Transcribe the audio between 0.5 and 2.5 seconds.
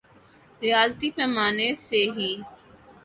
ریاضیاتی پیمانے سے ہی